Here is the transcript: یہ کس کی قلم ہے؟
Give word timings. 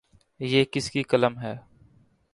یہ 0.39 0.63
کس 0.71 0.89
کی 0.91 1.03
قلم 1.03 1.39
ہے؟ 1.39 1.55